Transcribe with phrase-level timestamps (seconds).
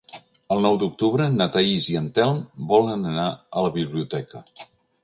[0.53, 2.41] El nou d'octubre na Thaís i en Telm
[2.73, 3.31] volen anar
[3.63, 4.45] a la biblioteca.